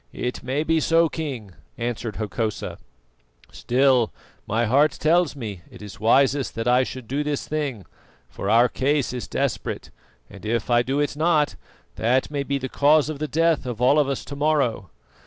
[0.13, 2.79] "It may be so, King," answered Hokosa;
[3.51, 4.11] "still,
[4.47, 7.85] my heart tells me it is wisest that I should do this thing,
[8.27, 9.91] for our case is desperate,
[10.27, 11.55] and if I do it not,
[11.97, 14.89] that may be the cause of the death of all of us to morrow.